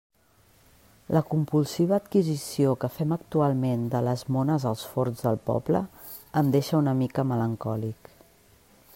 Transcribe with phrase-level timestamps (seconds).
[1.15, 5.81] La compulsiva adquisició que fem actualment de les mones als forns del poble
[6.41, 8.11] em deixa una mica melancòlic.